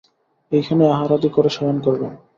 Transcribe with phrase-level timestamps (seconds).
[0.51, 2.13] এইখানেই আহারাদি করে শয়ন করবেন।